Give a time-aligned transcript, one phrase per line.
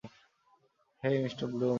[1.03, 1.69] Hey, Mr Bloom.